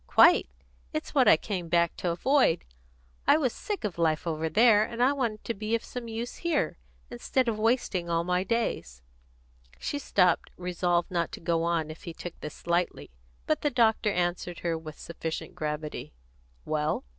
[0.07, 0.49] "Quite!
[0.93, 2.65] It's what I came back to avoid.
[3.27, 6.07] I was sick of the life over there, and I wanted to be of some
[6.07, 6.79] use here,
[7.11, 9.03] instead of wasting all my days."
[9.77, 13.11] She stopped, resolved not to go on if he took this lightly,
[13.45, 16.13] but the doctor answered her with sufficient gravity:
[16.65, 17.03] "Well?"